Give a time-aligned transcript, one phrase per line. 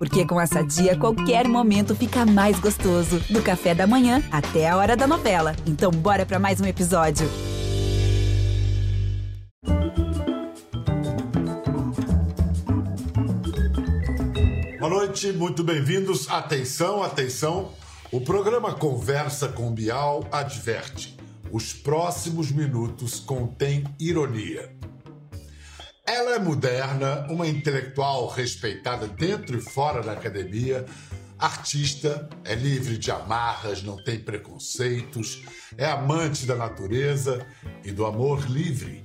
[0.00, 3.20] Porque com essa dia, qualquer momento fica mais gostoso.
[3.28, 5.54] Do café da manhã até a hora da novela.
[5.66, 7.28] Então, bora para mais um episódio.
[14.78, 16.30] Boa noite, muito bem-vindos.
[16.30, 17.72] Atenção, atenção.
[18.10, 21.14] O programa Conversa com Bial adverte:
[21.52, 24.72] os próximos minutos contêm ironia.
[26.12, 30.84] Ela é moderna, uma intelectual respeitada dentro e fora da academia,
[31.38, 35.40] artista, é livre de amarras, não tem preconceitos,
[35.78, 37.46] é amante da natureza
[37.84, 39.04] e do amor livre.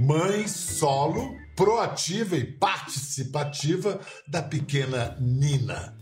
[0.00, 5.94] Mãe solo, proativa e participativa da pequena Nina.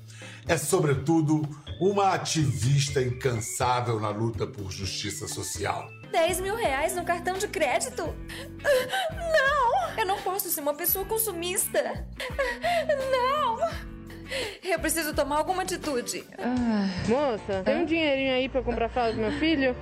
[0.46, 1.42] É, sobretudo,
[1.80, 5.88] uma ativista incansável na luta por justiça social.
[6.10, 8.14] 10 mil reais no cartão de crédito?
[9.12, 9.98] Não!
[9.98, 12.06] Eu não posso ser uma pessoa consumista.
[13.10, 13.58] Não!
[14.62, 16.24] Eu preciso tomar alguma atitude.
[17.08, 19.76] Moça, tem um dinheirinho aí pra comprar fralda pro meu filho?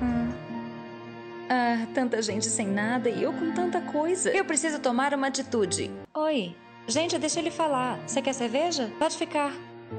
[1.48, 4.31] Ah, tanta gente sem nada e eu com tanta coisa.
[4.31, 5.91] Eu preciso tomar uma atitude.
[6.14, 6.55] Oi.
[6.86, 7.98] Gente, deixa ele falar.
[8.06, 8.91] Você quer cerveja?
[8.98, 9.50] Pode ficar.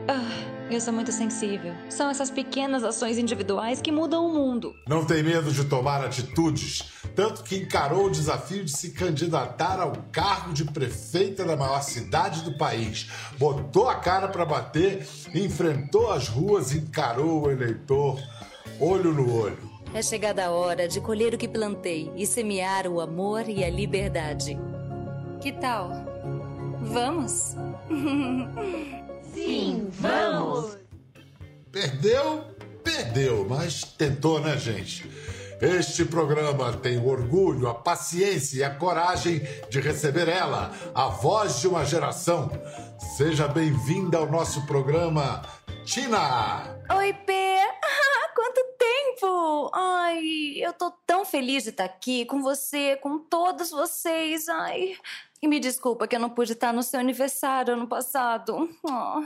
[0.07, 1.73] Ah, eu sou muito sensível.
[1.89, 4.75] São essas pequenas ações individuais que mudam o mundo.
[4.87, 9.93] Não tem medo de tomar atitudes, tanto que encarou o desafio de se candidatar ao
[10.11, 13.09] cargo de prefeita da maior cidade do país.
[13.37, 18.19] Botou a cara para bater, enfrentou as ruas e encarou o eleitor
[18.79, 19.75] olho no olho.
[19.93, 23.69] É chegada a hora de colher o que plantei e semear o amor e a
[23.69, 24.59] liberdade.
[25.39, 25.89] Que tal?
[26.81, 27.55] Vamos?
[29.35, 30.77] Sim, vamos!
[31.69, 32.45] Perdeu?
[32.81, 35.11] Perdeu, mas tentou, né, gente?
[35.61, 41.59] Este programa tem o orgulho, a paciência e a coragem de receber ela, a voz
[41.59, 42.49] de uma geração.
[43.17, 45.41] Seja bem-vinda ao nosso programa,
[45.83, 46.79] Tina!
[46.95, 47.33] Oi, P!
[47.33, 49.69] Ah, quanto tempo!
[49.73, 54.47] Ai, eu tô tão feliz de estar aqui com você, com todos vocês.
[54.47, 54.95] Ai,
[55.45, 58.67] e me desculpa que eu não pude estar no seu aniversário ano passado.
[58.83, 59.23] Oh.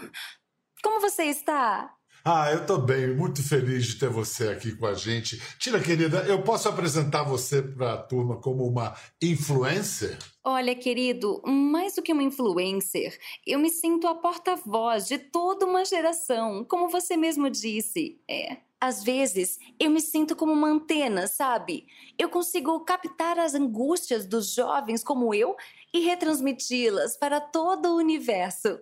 [0.84, 1.94] Como você está?
[2.26, 5.42] Ah, eu tô bem, muito feliz de ter você aqui com a gente.
[5.58, 10.18] Tina, querida, eu posso apresentar você para a turma como uma influencer?
[10.44, 15.86] Olha, querido, mais do que uma influencer, eu me sinto a porta-voz de toda uma
[15.86, 18.20] geração, como você mesmo disse.
[18.30, 18.58] É.
[18.82, 21.86] Às vezes, eu me sinto como uma antena, sabe?
[22.18, 25.56] Eu consigo captar as angústias dos jovens como eu
[25.94, 28.80] e retransmiti-las para todo o universo.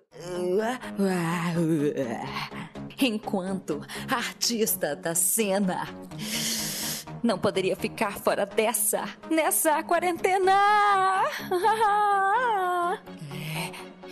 [3.02, 5.88] Enquanto artista da cena.
[7.24, 10.54] Não poderia ficar fora dessa, nessa quarentena.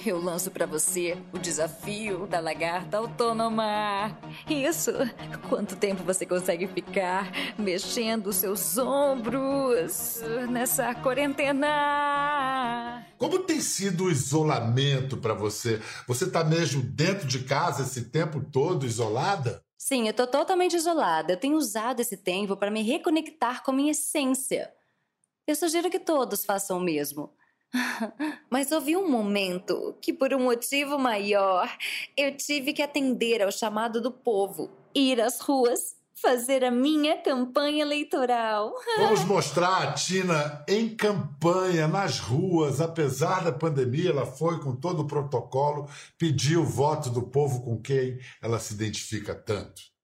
[0.06, 4.16] Eu lanço para você o desafio da lagarta autônoma.
[4.48, 4.92] Isso.
[5.50, 11.66] Quanto tempo você consegue ficar mexendo seus ombros nessa quarentena?
[13.18, 15.82] Como tem sido o isolamento para você?
[16.08, 19.64] Você tá mesmo dentro de casa esse tempo todo isolada?
[19.76, 21.34] Sim, eu tô totalmente isolada.
[21.34, 24.72] Eu tenho usado esse tempo para me reconectar com a minha essência.
[25.48, 27.34] Eu sugiro que todos façam o mesmo.
[28.50, 31.70] Mas houve um momento que, por um motivo maior,
[32.16, 37.84] eu tive que atender ao chamado do povo, ir às ruas, fazer a minha campanha
[37.84, 38.74] eleitoral.
[38.98, 42.80] Vamos mostrar a Tina em campanha, nas ruas.
[42.80, 47.80] Apesar da pandemia, ela foi com todo o protocolo, pediu o voto do povo com
[47.82, 49.95] quem ela se identifica tanto.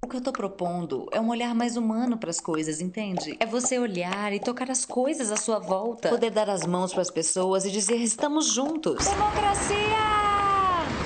[0.00, 3.36] O que eu tô propondo é um olhar mais humano para as coisas, entende?
[3.40, 7.02] É você olhar e tocar as coisas à sua volta, poder dar as mãos para
[7.02, 9.04] as pessoas e dizer estamos juntos.
[9.04, 9.76] Democracia!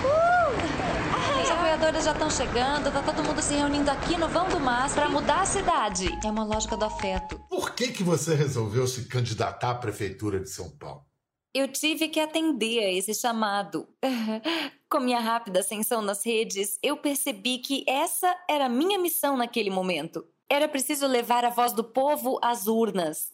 [0.04, 1.42] Uh!
[1.42, 4.92] Os apoiadores já estão chegando, tá todo mundo se reunindo aqui no Vão do Mas
[4.92, 6.06] para mudar a cidade.
[6.22, 7.40] É uma lógica do afeto.
[7.48, 11.06] Por que que você resolveu se candidatar à prefeitura de São Paulo?
[11.54, 13.86] Eu tive que atender a esse chamado.
[14.88, 19.70] Com minha rápida ascensão nas redes, eu percebi que essa era a minha missão naquele
[19.70, 20.26] momento.
[20.50, 23.32] Era preciso levar a voz do povo às urnas.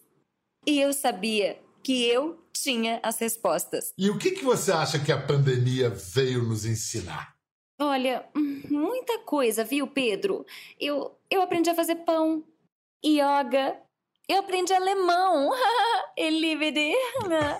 [0.66, 3.93] E eu sabia que eu tinha as respostas.
[3.96, 7.37] E o que, que você acha que a pandemia veio nos ensinar?
[7.81, 8.28] Olha,
[8.69, 10.44] muita coisa, viu, Pedro?
[10.81, 12.44] Eu, eu aprendi a fazer pão,
[13.04, 13.81] yoga,
[14.28, 15.50] eu aprendi alemão.
[16.16, 16.92] Elivede.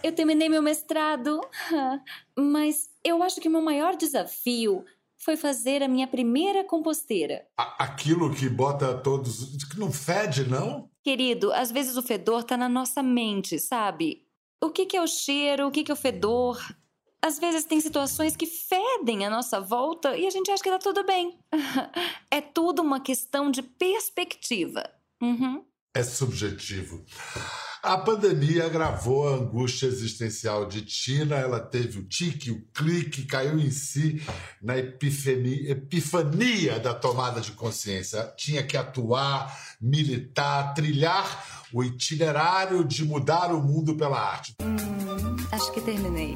[0.03, 1.41] Eu terminei meu mestrado.
[2.37, 4.85] Mas eu acho que meu maior desafio
[5.17, 7.47] foi fazer a minha primeira composteira.
[7.57, 9.57] Aquilo que bota todos.
[9.67, 10.89] que não fede, não?
[11.03, 14.25] Querido, às vezes o fedor tá na nossa mente, sabe?
[14.63, 15.67] O que, que é o cheiro?
[15.67, 16.61] O que, que é o fedor?
[17.21, 20.79] Às vezes tem situações que fedem a nossa volta e a gente acha que tá
[20.79, 21.39] tudo bem.
[22.31, 24.89] É tudo uma questão de perspectiva.
[25.21, 25.65] Uhum.
[25.95, 27.05] É subjetivo.
[27.83, 31.37] A pandemia agravou a angústia existencial de Tina.
[31.37, 34.23] Ela teve o tique, o clique, caiu em si
[34.61, 38.33] na epifania, epifania da tomada de consciência.
[38.37, 44.55] Tinha que atuar, militar, trilhar o itinerário de mudar o mundo pela arte.
[44.61, 46.35] Hum, acho que terminei.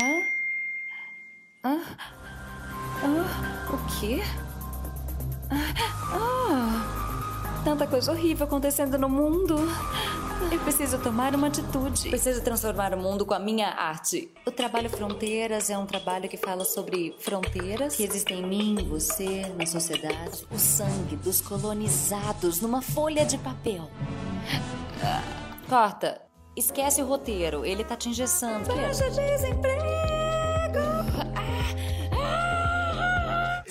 [0.00, 1.68] Hã?
[1.68, 1.80] Hã?
[3.02, 3.74] Hã?
[3.74, 4.22] O quê?
[5.50, 6.83] Ah,
[7.64, 9.56] tanta coisa horrível acontecendo no mundo.
[10.52, 12.10] Eu preciso tomar uma atitude.
[12.10, 14.30] Preciso transformar o mundo com a minha arte.
[14.46, 19.46] O trabalho Fronteiras é um trabalho que fala sobre fronteiras que existem em mim, você,
[19.56, 20.46] na sociedade.
[20.50, 23.88] O sangue dos colonizados numa folha de papel.
[25.68, 26.20] Corta.
[26.54, 27.64] Esquece o roteiro.
[27.64, 28.68] Ele tá te engessando.
[28.68, 29.93] Baixa desemprego!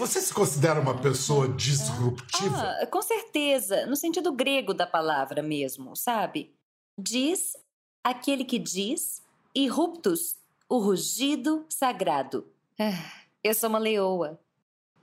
[0.03, 2.57] Você se considera uma pessoa disruptiva?
[2.57, 3.85] Ah, com certeza.
[3.85, 6.53] No sentido grego da palavra mesmo, sabe?
[6.99, 7.55] Diz
[8.03, 9.23] aquele que diz,
[9.55, 10.35] e ruptus,
[10.67, 12.45] o rugido sagrado.
[12.77, 13.11] Ah,
[13.41, 14.37] eu sou uma leoa.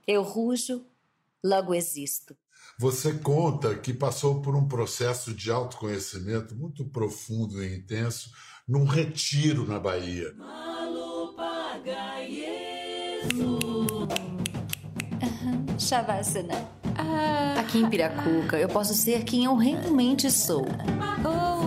[0.05, 0.85] Eu rujo,
[1.43, 2.37] logo existo.
[2.77, 8.29] Você conta que passou por um processo de autoconhecimento muito profundo e intenso
[8.67, 10.35] num retiro na Bahia.
[15.81, 16.67] Shavasana.
[16.97, 17.59] Ah.
[17.59, 20.65] Aqui em Piracuca, eu posso ser quem eu realmente sou.
[21.25, 21.61] Oh, oh.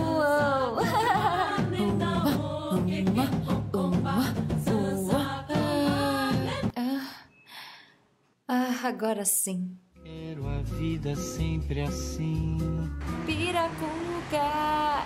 [8.47, 9.75] Ah, agora sim.
[10.03, 12.57] Quero a vida sempre assim.
[13.25, 15.03] Piracuca!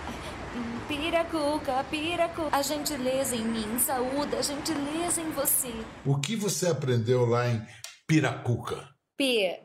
[0.88, 2.56] Piracuca, piracuca.
[2.56, 5.73] A gentileza em mim, saúde, a gentileza em você.
[6.06, 7.61] O que você aprendeu lá em
[8.06, 8.99] Piracuca?
[9.19, 9.62] P.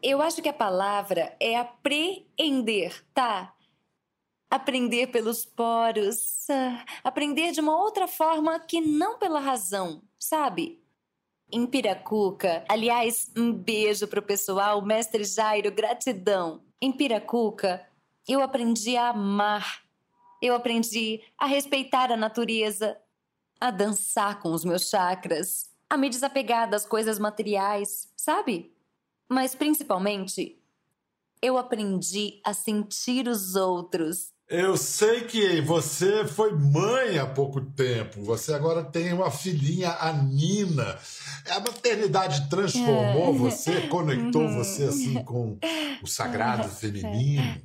[0.00, 3.52] Eu acho que a palavra é apreender, tá?
[4.48, 6.48] Aprender pelos poros.
[6.48, 10.80] ah, Aprender de uma outra forma que não pela razão, sabe?
[11.50, 16.62] Em Piracuca, aliás, um beijo pro pessoal, mestre Jairo, gratidão.
[16.80, 17.84] Em Piracuca,
[18.28, 19.82] eu aprendi a amar.
[20.40, 22.96] Eu aprendi a respeitar a natureza,
[23.60, 28.75] a dançar com os meus chakras, a me desapegar das coisas materiais, sabe?
[29.28, 30.58] Mas principalmente,
[31.42, 34.32] eu aprendi a sentir os outros.
[34.48, 38.22] Eu sei que você foi mãe há pouco tempo.
[38.22, 40.96] Você agora tem uma filhinha, a Nina.
[41.50, 45.58] A maternidade transformou você, conectou você assim com
[46.00, 47.60] o sagrado feminino.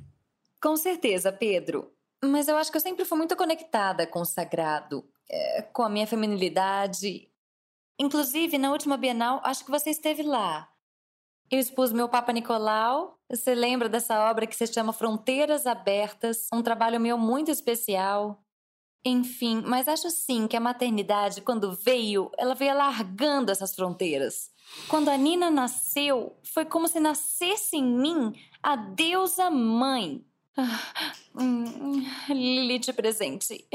[0.60, 1.92] Com certeza, Pedro.
[2.24, 5.88] Mas eu acho que eu sempre fui muito conectada com o sagrado, é, com a
[5.88, 7.28] minha feminilidade.
[7.98, 10.71] Inclusive, na última Bienal, acho que você esteve lá.
[11.52, 13.18] Eu expus meu Papa Nicolau.
[13.30, 16.46] Você lembra dessa obra que se chama Fronteiras Abertas?
[16.50, 18.42] Um trabalho meu muito especial.
[19.04, 24.50] Enfim, mas acho sim que a maternidade, quando veio, ela veio alargando essas fronteiras.
[24.88, 28.32] Quando a Nina nasceu, foi como se nascesse em mim
[28.62, 30.24] a deusa mãe.
[30.56, 30.80] Ah,
[31.38, 33.68] hum, Lilith presente.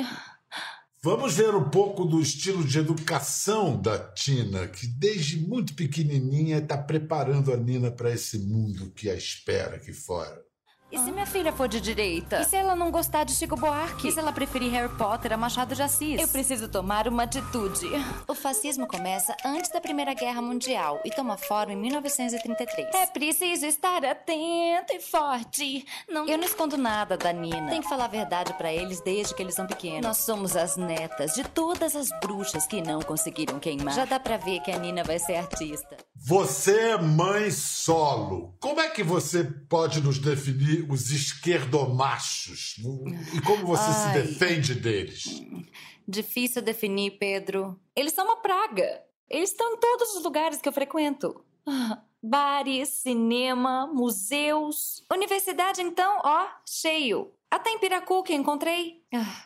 [1.10, 6.78] Vamos ver um pouco do estilo de educação da Tina, que desde muito pequenininha está
[6.78, 10.44] preparando a Nina para esse mundo que a espera aqui fora.
[10.90, 12.40] E se minha filha for de direita?
[12.40, 14.08] E se ela não gostar de Chico Buarque?
[14.08, 16.22] E se ela preferir Harry Potter a Machado de Assis?
[16.22, 17.86] Eu preciso tomar uma atitude.
[18.26, 22.96] O fascismo começa antes da Primeira Guerra Mundial e toma forma em 1933.
[22.96, 25.86] É preciso estar atento e forte.
[26.08, 26.26] Não...
[26.26, 27.70] Eu não escondo nada da Nina.
[27.70, 30.04] Tem que falar a verdade pra eles desde que eles são pequenos.
[30.04, 33.94] Nós somos as netas de todas as bruxas que não conseguiram queimar.
[33.94, 35.98] Já dá pra ver que a Nina vai ser artista.
[36.16, 38.56] Você é mãe solo.
[38.62, 42.76] Como é que você pode nos definir os esquerdomachos?
[43.34, 43.94] E como você Ai.
[44.14, 45.42] se defende deles?
[46.08, 47.80] Difícil definir, Pedro.
[47.96, 49.04] Eles são uma praga.
[49.30, 51.44] Eles estão em todos os lugares que eu frequento.
[51.66, 55.04] Ah, Bares, cinema, museus.
[55.12, 57.32] Universidade, então, ó, cheio.
[57.52, 59.04] Até em Piracuca encontrei.
[59.14, 59.44] Ah,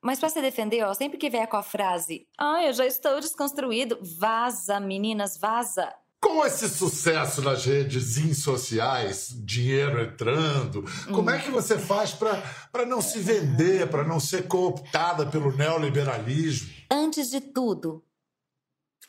[0.00, 3.20] Mas pra se defender, ó, sempre que vier com a frase Ah, eu já estou
[3.20, 3.98] desconstruído.
[4.18, 5.94] Vaza, meninas, vaza.
[6.20, 13.00] Com esse sucesso nas redes insociais, dinheiro entrando, como é que você faz para não
[13.00, 16.72] se vender, para não ser cooptada pelo neoliberalismo?
[16.90, 18.04] Antes de tudo,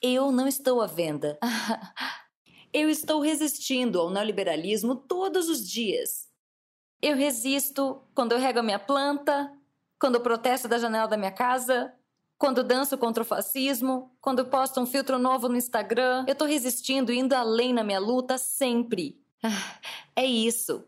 [0.01, 1.37] eu não estou à venda.
[2.71, 6.27] Eu estou resistindo ao neoliberalismo todos os dias.
[7.01, 9.51] Eu resisto quando eu rego a minha planta,
[9.99, 11.91] quando eu protesto da janela da minha casa.
[12.39, 17.11] Quando danço contra o fascismo, quando posto um filtro novo no Instagram, eu tô resistindo,
[17.11, 19.21] indo além na minha luta sempre.
[19.43, 19.77] Ah,
[20.15, 20.85] é isso.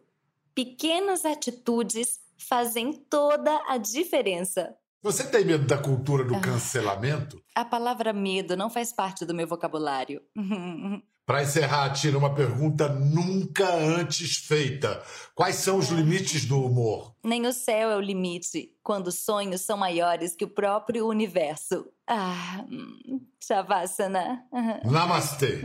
[0.56, 4.74] Pequenas atitudes fazem toda a diferença.
[5.04, 7.44] Você tem medo da cultura do cancelamento?
[7.54, 10.22] A palavra medo não faz parte do meu vocabulário.
[11.32, 15.02] Para encerrar, tira uma pergunta nunca antes feita.
[15.34, 17.16] Quais são os limites do humor?
[17.24, 21.88] Nem o céu é o limite, quando os sonhos são maiores que o próprio universo.
[22.06, 24.44] Ah, hum, Shavasana.
[24.84, 25.64] Namastê.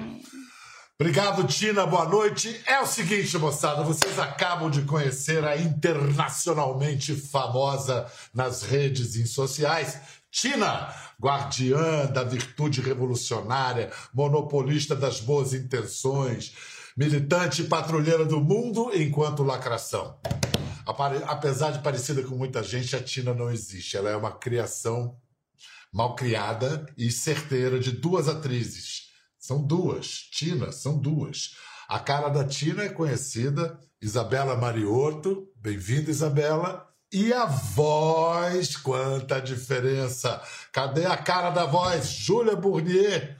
[1.00, 1.84] Obrigado, Tina.
[1.84, 2.62] Boa noite.
[2.64, 10.00] É o seguinte, moçada, vocês acabam de conhecer a internacionalmente famosa nas redes e sociais
[10.38, 16.54] Tina, guardiã da virtude revolucionária, monopolista das boas intenções,
[16.94, 20.20] militante e patrulheira do mundo enquanto lacração.
[21.26, 23.96] Apesar de parecida com muita gente, a Tina não existe.
[23.96, 25.16] Ela é uma criação
[25.90, 29.06] mal criada e certeira de duas atrizes
[29.38, 30.28] são duas.
[30.32, 31.56] Tina, são duas.
[31.88, 35.48] A cara da Tina é conhecida, Isabela Mariotto.
[35.56, 36.85] Bem-vinda, Isabela.
[37.12, 40.40] E a voz, quanta diferença!
[40.72, 42.08] Cadê a cara da voz?
[42.08, 43.36] Júlia Burnier.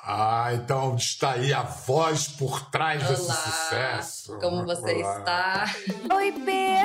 [0.00, 4.38] Ah, então está aí a voz por trás Olá, desse sucesso.
[4.38, 5.18] Como você Olá.
[5.18, 6.14] está?
[6.14, 6.76] Oi, P.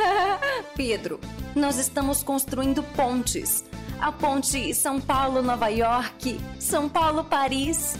[0.74, 1.20] Pedro,
[1.54, 3.64] nós estamos construindo pontes.
[4.00, 7.94] A ponte São Paulo-Nova York, São Paulo-Paris,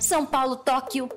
[0.00, 1.08] São Paulo-Tóquio.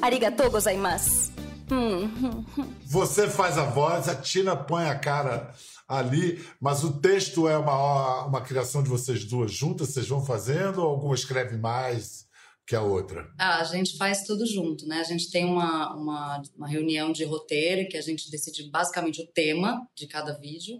[0.00, 1.37] Arigatou gozaimasu.
[2.86, 5.54] Você faz a voz, a Tina põe a cara
[5.86, 10.82] ali, mas o texto é uma, uma criação de vocês duas juntas, vocês vão fazendo,
[10.82, 12.28] ou alguma escreve mais
[12.66, 13.26] que a outra?
[13.38, 15.00] Ah, a gente faz tudo junto, né?
[15.00, 19.26] A gente tem uma, uma, uma reunião de roteiro que a gente decide basicamente o
[19.26, 20.78] tema de cada vídeo.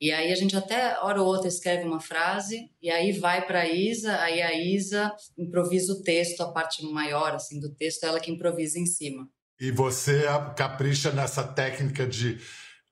[0.00, 3.60] E aí a gente até, hora ou outra, escreve uma frase, e aí vai para
[3.60, 8.20] a Isa, aí a Isa improvisa o texto, a parte maior assim, do texto, ela
[8.20, 9.28] que improvisa em cima.
[9.60, 10.24] E você
[10.56, 12.38] capricha nessa técnica de,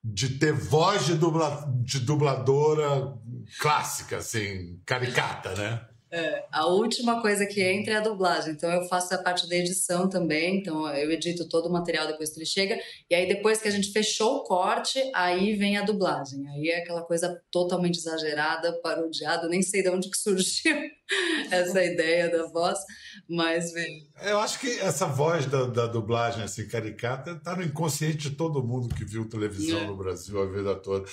[0.03, 3.13] de ter voz de, dubla, de dubladora
[3.59, 5.87] clássica, assim, caricata, né?
[6.11, 8.53] É, a última coisa que entra é a dublagem.
[8.53, 10.59] Então eu faço a parte da edição também.
[10.59, 12.79] Então eu edito todo o material depois que ele chega.
[13.09, 16.47] E aí depois que a gente fechou o corte, aí vem a dublagem.
[16.47, 19.49] Aí é aquela coisa totalmente exagerada, parodiada.
[19.49, 20.77] Nem sei de onde que surgiu
[21.51, 22.79] essa ideia da voz,
[23.29, 24.07] mas vem.
[24.21, 28.63] Eu acho que essa voz da, da dublagem assim caricata tá no inconsciente de todo
[28.63, 29.87] mundo que viu televisão É.
[29.87, 31.05] no Brasil a vida toda.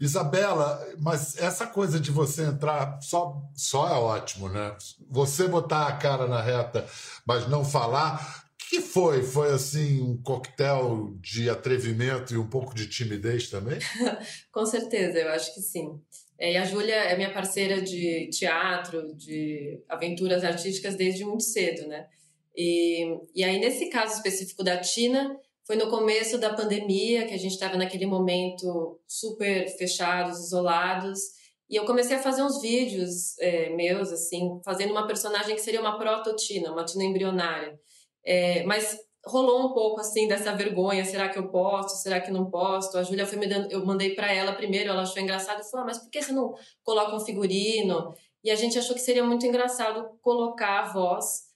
[0.00, 4.76] Isabela, mas essa coisa de você entrar só só é ótimo, né?
[5.10, 6.86] Você botar a cara na reta,
[7.26, 8.44] mas não falar.
[8.62, 9.24] O que foi?
[9.24, 13.80] Foi assim um coquetel de atrevimento e um pouco de timidez também?
[14.52, 16.00] Com certeza, eu acho que sim.
[16.40, 21.86] É, e a Júlia é minha parceira de teatro, de aventuras artísticas desde muito cedo,
[21.86, 22.08] né?
[22.56, 27.38] E, e aí, nesse caso específico da Tina, foi no começo da pandemia, que a
[27.38, 31.20] gente estava naquele momento super fechados, isolados,
[31.68, 35.80] e eu comecei a fazer uns vídeos é, meus, assim, fazendo uma personagem que seria
[35.80, 37.78] uma proto-Tina, uma Tina embrionária.
[38.24, 42.50] É, mas rolou um pouco assim dessa vergonha, será que eu posto, será que não
[42.50, 42.96] posto?
[42.96, 45.84] A Júlia foi me dando, eu mandei para ela primeiro, ela achou engraçado e falou:
[45.84, 49.22] ah, "Mas por que você não coloca um figurino?" E a gente achou que seria
[49.22, 51.50] muito engraçado colocar a voz.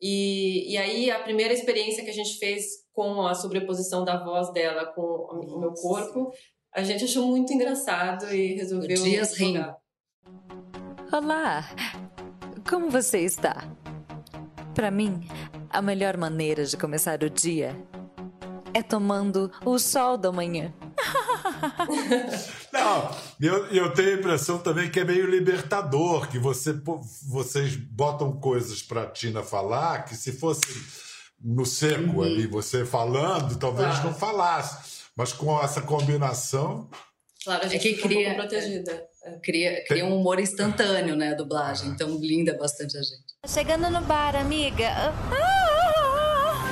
[0.00, 4.50] E, e aí a primeira experiência que a gente fez com a sobreposição da voz
[4.52, 6.32] dela com o meu corpo,
[6.74, 9.34] a gente achou muito engraçado e resolveu Dias.
[11.12, 11.68] Olá,
[12.68, 13.68] como você está?
[14.74, 15.20] Para mim,
[15.70, 17.76] a melhor maneira de começar o dia
[18.74, 20.72] é tomando o sol da manhã.
[22.72, 23.10] Não,
[23.40, 26.74] eu, eu tenho a impressão também que é meio libertador, que você,
[27.28, 30.60] vocês botam coisas para Tina falar que se fosse
[31.42, 34.08] no seco ali, você falando, talvez Claro.
[34.08, 35.00] não falasse.
[35.16, 36.88] Mas com essa combinação,
[37.44, 39.02] Claro, a gente que fica um cria- pouco protegida.
[39.24, 39.30] É.
[39.42, 41.88] Cria, cria um humor instantâneo, né, a dublagem.
[41.90, 43.24] Então blinda bastante a gente.
[43.48, 44.88] Chegando no bar, amiga.
[44.88, 45.59] Ah,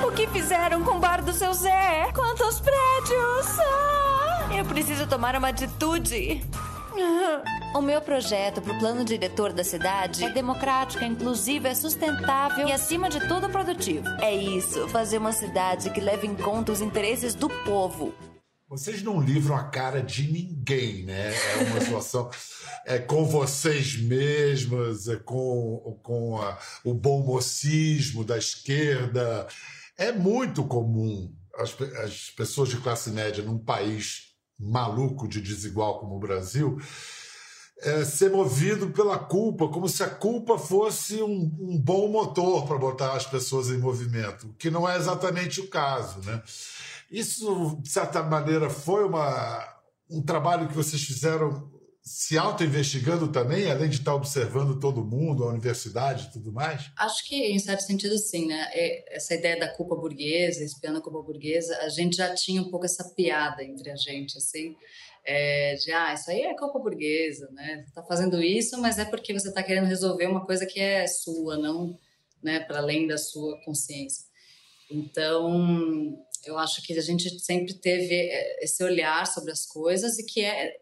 [0.06, 2.10] o que fizeram com o bar do seu Zé?
[2.14, 3.58] Quantos prédios?
[3.60, 6.42] Ah, eu preciso tomar uma atitude.
[7.76, 12.66] O meu projeto para o plano diretor da cidade é democrático, é inclusivo, é sustentável
[12.66, 14.08] e, acima de tudo, produtivo.
[14.22, 18.12] É isso, fazer uma cidade que leve em conta os interesses do povo.
[18.68, 21.32] vocês não livram a cara de ninguém, né?
[21.34, 22.30] É uma situação
[22.86, 29.46] é com vocês mesmas, é com, com a- o bom mocismo da esquerda.
[29.98, 34.28] É muito comum as, as pessoas de classe média num país
[34.58, 36.78] maluco de desigual como o Brasil
[37.80, 42.78] é, ser movido pela culpa, como se a culpa fosse um, um bom motor para
[42.78, 46.20] botar as pessoas em movimento, que não é exatamente o caso.
[46.20, 46.42] Né?
[47.10, 49.64] Isso, de certa maneira, foi uma,
[50.10, 51.70] um trabalho que vocês fizeram
[52.08, 56.90] se auto-investigando também, além de estar observando todo mundo, a universidade e tudo mais?
[56.96, 58.68] Acho que, em certo sentido, sim, né?
[59.08, 62.86] Essa ideia da culpa burguesa, espiando a culpa burguesa, a gente já tinha um pouco
[62.86, 64.74] essa piada entre a gente, assim,
[65.24, 67.82] é, de, ah, isso aí é culpa burguesa, né?
[67.82, 71.06] Você está fazendo isso, mas é porque você está querendo resolver uma coisa que é
[71.06, 71.98] sua, não
[72.42, 74.24] né, para além da sua consciência.
[74.90, 80.25] Então, eu acho que a gente sempre teve é, esse olhar sobre as coisas e
[80.25, 80.76] que é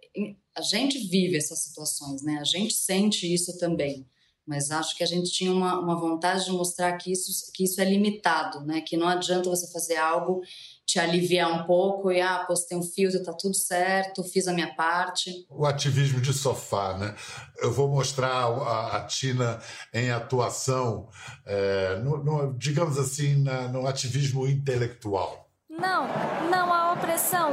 [0.56, 2.38] a gente vive essas situações, né?
[2.40, 4.06] A gente sente isso também.
[4.46, 7.80] Mas acho que a gente tinha uma, uma vontade de mostrar que isso, que isso
[7.80, 8.80] é limitado, né?
[8.80, 10.40] Que não adianta você fazer algo
[10.86, 14.72] te aliviar um pouco e, ah, postei um filtro, tá tudo certo, fiz a minha
[14.76, 15.44] parte.
[15.50, 17.16] O ativismo de sofá, né?
[17.58, 19.58] Eu vou mostrar a, a Tina
[19.92, 21.08] em atuação,
[21.44, 25.45] é, no, no, digamos assim, na, no ativismo intelectual.
[25.78, 26.08] Não,
[26.50, 27.52] não há opressão.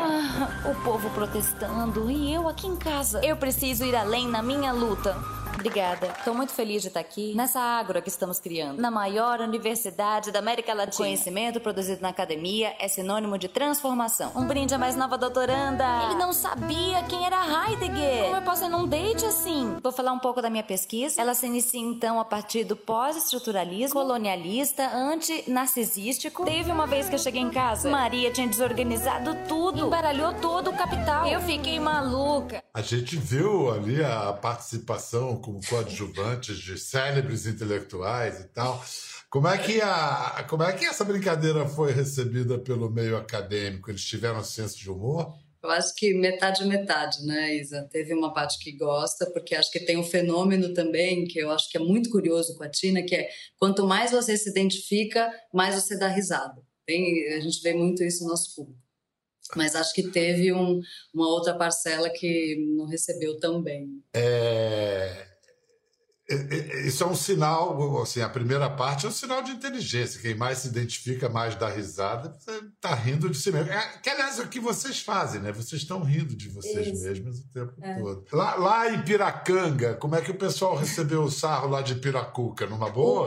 [0.00, 3.20] Ah, o povo protestando e eu aqui em casa.
[3.24, 5.16] Eu preciso ir além na minha luta.
[5.64, 6.08] Obrigada.
[6.18, 8.82] Estou muito feliz de estar aqui nessa ágora que estamos criando.
[8.82, 10.92] Na maior universidade da América Latina.
[10.92, 14.30] O conhecimento produzido na academia é sinônimo de transformação.
[14.36, 15.84] Um brinde à mais nova doutoranda.
[16.04, 17.38] Ele não sabia quem era
[17.70, 18.24] Heidegger.
[18.24, 19.78] Como eu posso ir num date assim?
[19.82, 21.18] Vou falar um pouco da minha pesquisa.
[21.18, 26.44] Ela se inicia então a partir do pós-estruturalismo, colonialista, anti-narcisístico.
[26.44, 30.76] Teve uma vez que eu cheguei em casa, Maria tinha desorganizado tudo, embaralhou todo o
[30.76, 31.26] capital.
[31.26, 32.62] Eu fiquei maluca.
[32.74, 38.84] A gente viu ali a participação como coadjuvantes de célebres intelectuais e tal.
[39.30, 43.90] Como é que a, como é que essa brincadeira foi recebida pelo meio acadêmico?
[43.90, 45.34] Eles tiveram senso de humor?
[45.62, 47.88] Eu acho que metade metade, né, Isa?
[47.90, 51.70] Teve uma parte que gosta, porque acho que tem um fenômeno também que eu acho
[51.70, 55.74] que é muito curioso com a Tina, que é quanto mais você se identifica, mais
[55.74, 56.60] você dá risada.
[56.86, 58.78] Tem, a gente vê muito isso no nosso público.
[59.56, 60.80] Mas acho que teve um,
[61.14, 64.02] uma outra parcela que não recebeu tão bem.
[64.14, 65.33] É
[66.86, 70.20] isso é um sinal, assim, a primeira parte é um sinal de inteligência.
[70.20, 72.34] Quem mais se identifica, mais dá risada,
[72.74, 73.72] está rindo de si mesmo.
[73.72, 75.52] É, que, aliás, é o que vocês fazem, né?
[75.52, 77.04] Vocês estão rindo de vocês Isso.
[77.04, 77.98] mesmos o tempo é.
[77.98, 78.24] todo.
[78.32, 82.66] Lá, lá em Piracanga, como é que o pessoal recebeu o sarro lá de Piracuca?
[82.66, 83.26] Numa boa?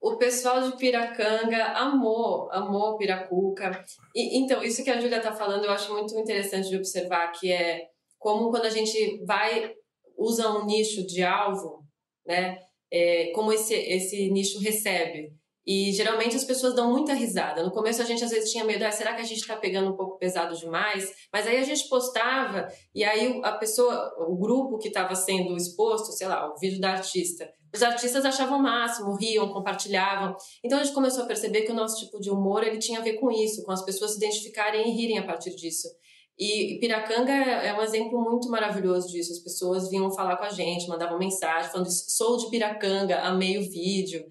[0.00, 3.84] O pessoal de Piracanga amou, amou Piracuca.
[4.14, 7.50] E, então, isso que a Júlia está falando, eu acho muito interessante de observar, que
[7.50, 7.82] é
[8.18, 9.72] como quando a gente vai,
[10.18, 11.83] usa um nicho de alvo,
[12.26, 12.58] né?
[12.90, 15.32] É, como esse, esse nicho recebe.
[15.66, 17.62] E geralmente as pessoas dão muita risada.
[17.62, 19.90] No começo a gente às vezes tinha medo, ah, será que a gente está pegando
[19.90, 21.10] um pouco pesado demais?
[21.32, 26.12] Mas aí a gente postava e aí a pessoa, o grupo que estava sendo exposto,
[26.12, 30.36] sei lá, o vídeo da artista, os artistas achavam o máximo, riam, compartilhavam.
[30.62, 33.02] Então a gente começou a perceber que o nosso tipo de humor ele tinha a
[33.02, 35.88] ver com isso, com as pessoas se identificarem e rirem a partir disso.
[36.38, 39.32] E Piracanga é um exemplo muito maravilhoso disso.
[39.32, 43.70] As pessoas vinham falar com a gente, mandavam mensagem falando: sou de Piracanga, amei o
[43.70, 44.24] vídeo.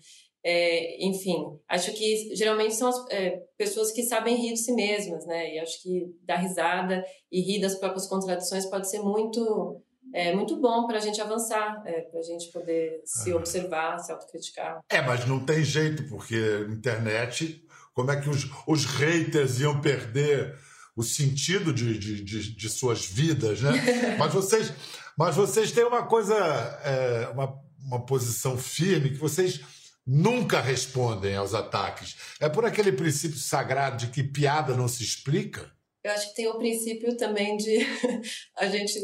[0.46, 5.26] É, enfim, acho que geralmente são as é, pessoas que sabem rir de si mesmas,
[5.26, 5.56] né?
[5.56, 9.82] E acho que dar risada e rir das próprias contradições pode ser muito
[10.14, 14.12] é muito bom para a gente avançar, é, para a gente poder se observar, se
[14.12, 14.80] autocriticar.
[14.88, 16.36] É, mas não tem jeito, porque
[16.70, 20.54] internet, como é que os, os haters iam perder
[20.96, 23.72] o sentido de, de, de, de suas vidas, né?
[24.18, 24.72] mas vocês,
[25.18, 26.36] mas vocês têm uma coisa,
[26.84, 27.54] é, uma,
[27.86, 29.62] uma posição firme que vocês
[30.06, 32.16] nunca respondem aos ataques.
[32.40, 35.72] É por aquele princípio sagrado de que piada não se explica?
[36.04, 37.80] Eu acho que tem o princípio também de
[38.58, 39.00] a gente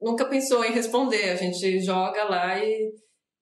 [0.00, 2.92] nunca pensou em responder, a gente joga lá e,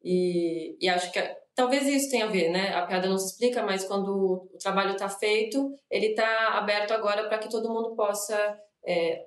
[0.04, 1.18] e, e acho que
[1.54, 2.74] Talvez isso tenha a ver, né?
[2.74, 7.28] A piada não se explica, mas quando o trabalho está feito, ele está aberto agora
[7.28, 8.36] para que todo mundo possa
[8.84, 9.26] é,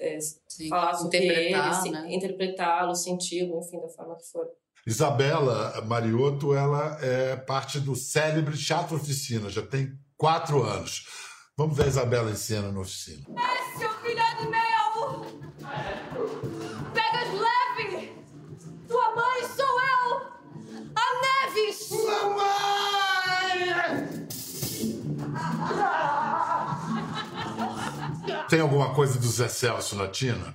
[0.00, 2.12] é, Sim, falar sobre ele, né?
[2.12, 4.46] interpretá-lo, senti-lo, enfim, da forma que for.
[4.86, 11.06] Isabela Mariotto, ela é parte do célebre Teatro Oficina, já tem quatro anos.
[11.56, 13.24] Vamos ver a Isabela em cena na oficina.
[13.28, 14.01] É,
[28.52, 30.54] Tem alguma coisa do Zé Celso na Tina?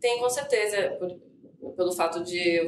[0.00, 2.66] Tem, com certeza, por, pelo fato de eu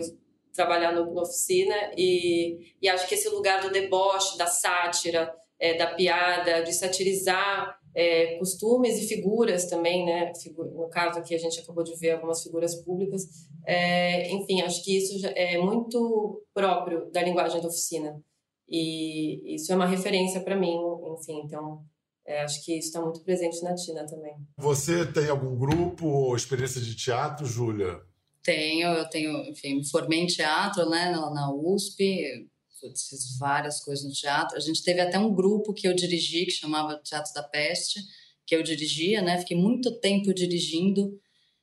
[0.53, 5.87] trabalhar na oficina e, e acho que esse lugar do deboche, da sátira, é, da
[5.95, 10.31] piada, de satirizar é, costumes e figuras também, né?
[10.75, 13.23] No caso aqui a gente acabou de ver algumas figuras públicas.
[13.67, 18.23] É, enfim, acho que isso é muito próprio da linguagem da oficina.
[18.69, 20.77] E isso é uma referência para mim,
[21.19, 21.83] enfim, então
[22.31, 24.33] é, acho que isso está muito presente na Tina também.
[24.57, 28.01] Você tem algum grupo ou experiência de teatro, Júlia?
[28.41, 32.49] Tenho, eu tenho, enfim, me formei em teatro, né, na, na USP,
[32.81, 34.57] fiz várias coisas no teatro.
[34.57, 38.01] A gente teve até um grupo que eu dirigi, que chamava Teatro da Peste,
[38.47, 41.21] que eu dirigia, né, fiquei muito tempo dirigindo,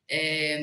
[0.09, 0.61] é,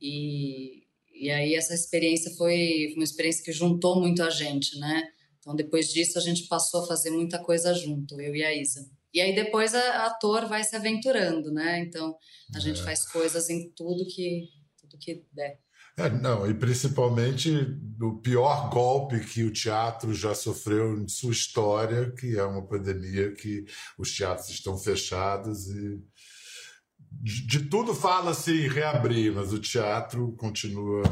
[0.00, 5.02] e, e aí essa experiência foi uma experiência que juntou muito a gente, né,
[5.40, 8.88] então depois disso a gente passou a fazer muita coisa junto, eu e a Isa.
[9.12, 11.80] E aí depois a, ator vai se aventurando, né?
[11.80, 12.16] Então
[12.54, 12.84] a gente é.
[12.84, 14.48] faz coisas em tudo que
[14.80, 15.58] tudo que der.
[15.98, 22.10] É, não, e principalmente do pior golpe que o teatro já sofreu em sua história,
[22.12, 23.66] que é uma pandemia que
[23.98, 26.00] os teatros estão fechados e
[27.10, 31.02] de, de tudo fala-se reabrir, mas o teatro continua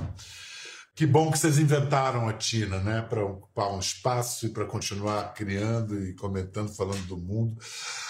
[1.01, 5.33] que bom que vocês inventaram a Tina, né, para ocupar um espaço e para continuar
[5.33, 7.57] criando e comentando, falando do mundo.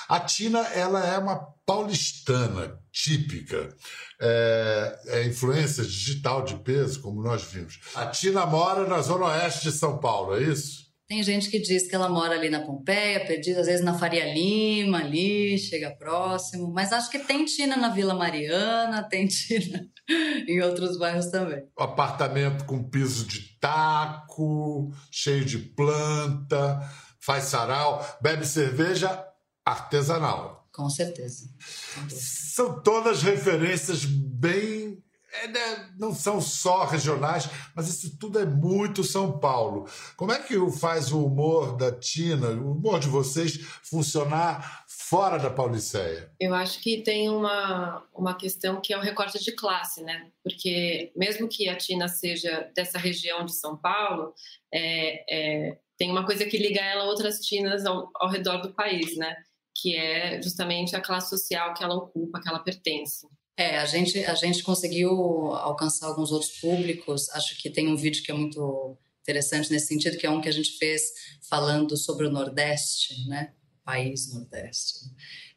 [0.08, 3.72] A Tina, ela é uma paulistana típica,
[4.20, 7.78] é, é influência digital de peso, como nós vimos.
[7.94, 10.90] A Tina mora na zona oeste de São Paulo, é isso?
[11.06, 14.32] Tem gente que diz que ela mora ali na Pompeia, perdida, às vezes na Faria
[14.34, 16.72] Lima, ali, chega próximo.
[16.72, 19.88] Mas acho que tem Tina na Vila Mariana, tem Tina
[20.48, 21.64] em outros bairros também.
[21.76, 26.80] Apartamento com piso de taco, cheio de planta,
[27.20, 29.24] faz sarau, bebe cerveja
[29.64, 30.68] artesanal.
[30.72, 31.48] Com certeza.
[32.08, 39.04] São todas referências bem é, né, não são só regionais, mas isso tudo é muito
[39.04, 39.88] São Paulo.
[40.16, 44.79] Como é que faz o humor da Tina, o humor de vocês, funcionar
[45.10, 46.30] fora da Pauliceia?
[46.38, 50.30] Eu acho que tem uma, uma questão que é o recorte de classe, né?
[50.40, 54.32] Porque mesmo que a Tina seja dessa região de São Paulo,
[54.72, 55.24] é,
[55.68, 59.16] é, tem uma coisa que liga ela a outras Tinas ao, ao redor do país,
[59.16, 59.34] né?
[59.74, 63.26] Que é justamente a classe social que ela ocupa, que ela pertence.
[63.56, 65.10] É, a gente, a gente conseguiu
[65.56, 67.28] alcançar alguns outros públicos.
[67.30, 70.48] Acho que tem um vídeo que é muito interessante nesse sentido, que é um que
[70.48, 71.02] a gente fez
[71.48, 73.52] falando sobre o Nordeste, né?
[73.90, 75.00] País Nordeste.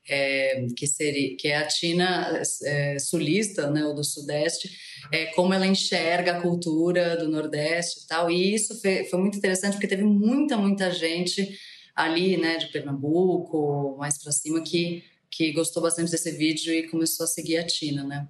[0.10, 4.70] É, que seria que é a Tina é, sulista, né, ou do Sudeste,
[5.14, 8.30] é, como ela enxerga a cultura do Nordeste e tal.
[8.30, 11.58] E isso foi, foi muito interessante porque teve muita, muita gente
[11.96, 15.04] ali, né, de Pernambuco, mais para cima, que
[15.36, 18.28] que gostou bastante desse vídeo e começou a seguir a Tina, né?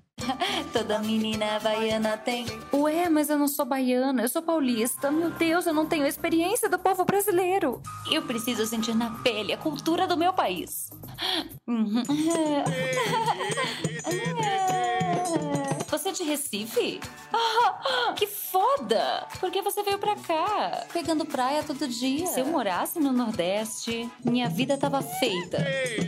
[0.71, 2.45] Toda menina baiana tem.
[2.73, 5.11] Ué, mas eu não sou baiana, eu sou paulista.
[5.11, 7.81] Meu Deus, eu não tenho experiência do povo brasileiro.
[8.11, 10.89] Eu preciso sentir na pele a cultura do meu país.
[15.93, 16.99] Você é de Recife?
[17.31, 19.27] Ah, que foda!
[19.39, 20.87] Por que você veio pra cá?
[20.91, 22.25] Pegando praia todo dia.
[22.25, 25.57] Se eu morasse no Nordeste, minha vida tava feita.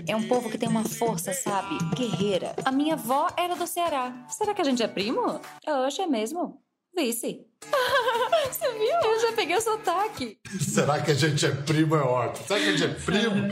[0.07, 1.77] É um povo que tem uma força, sabe?
[1.95, 2.55] Guerreira.
[2.65, 4.11] A minha avó era do Ceará.
[4.27, 5.39] Será que a gente é primo?
[5.67, 6.59] Oxe, é mesmo.
[6.95, 7.45] Vice.
[8.47, 9.12] Você viu?
[9.12, 10.38] Eu já peguei o sotaque.
[10.62, 11.95] Será que a gente é primo?
[11.95, 12.47] É ótimo.
[12.47, 13.49] Será que a gente é primo?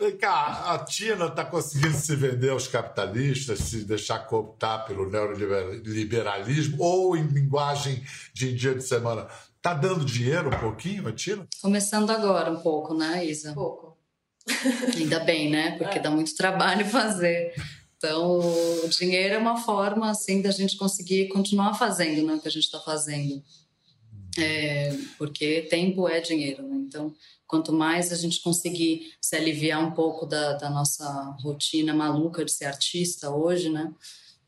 [0.00, 6.76] Vem cá, a Tina está conseguindo se vender aos capitalistas, se deixar cooptar pelo neoliberalismo,
[6.80, 8.02] ou em linguagem
[8.32, 9.26] de dia de semana.
[9.60, 11.46] Tá dando dinheiro um pouquinho, a Tina?
[11.60, 13.50] Começando agora um pouco, né, Isa?
[13.52, 13.98] Um pouco.
[14.96, 15.76] Ainda bem, né?
[15.76, 16.02] Porque é.
[16.02, 17.54] dá muito trabalho fazer.
[17.98, 18.38] Então,
[18.84, 22.50] o dinheiro é uma forma, assim, da gente conseguir continuar fazendo né, o que a
[22.50, 23.42] gente está fazendo.
[24.38, 26.76] É, porque tempo é dinheiro, né?
[26.76, 27.12] Então,
[27.44, 32.52] quanto mais a gente conseguir se aliviar um pouco da, da nossa rotina maluca de
[32.52, 33.92] ser artista hoje, né?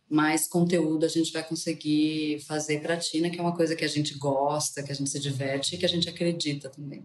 [0.08, 3.84] Mais conteúdo a gente vai conseguir fazer para a Tina, que é uma coisa que
[3.84, 7.02] a gente gosta, que a gente se diverte e que a gente acredita também.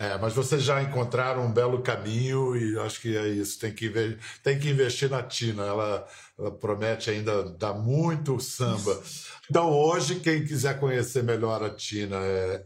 [0.00, 3.60] É, mas vocês já encontraram um belo caminho e acho que é isso.
[3.60, 3.92] Tem que,
[4.42, 5.62] tem que investir na Tina.
[5.62, 6.08] Ela,
[6.38, 8.98] ela promete ainda dar muito samba.
[9.50, 12.64] Então, hoje, quem quiser conhecer melhor a Tina, é,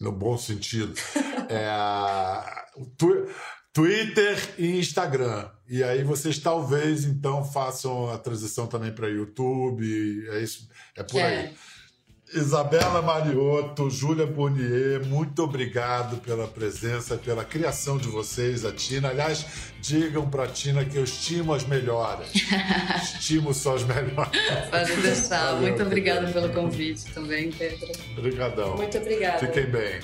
[0.00, 0.92] no bom sentido,
[1.48, 2.64] é a,
[2.98, 3.28] tu,
[3.72, 5.48] Twitter e Instagram.
[5.68, 10.28] E aí vocês talvez então façam a transição também para YouTube.
[10.30, 11.26] É isso, é por é.
[11.26, 11.54] aí.
[12.34, 19.10] Isabela Mariotto, Júlia Bonnier, muito obrigado pela presença, pela criação de vocês, a Tina.
[19.10, 19.44] Aliás,
[19.80, 22.32] digam para a Tina que eu estimo as melhores.
[23.02, 24.40] estimo só as melhores.
[24.70, 25.52] Pode deixar.
[25.52, 27.88] Valeu, muito obrigada pelo convite também, Pedro.
[28.16, 28.76] Obrigadão.
[28.76, 29.38] Muito obrigada.
[29.38, 30.00] Fiquem bem.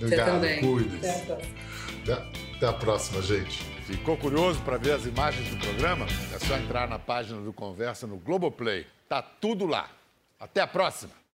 [0.00, 0.60] Obrigado.
[0.60, 0.96] Cuide.
[0.96, 2.48] Até a próxima.
[2.56, 3.62] Até a próxima, gente.
[3.84, 6.06] Ficou curioso para ver as imagens do programa?
[6.34, 8.86] É só entrar na página do Conversa no Globoplay.
[9.08, 9.90] Tá tudo lá.
[10.40, 11.27] Até a próxima!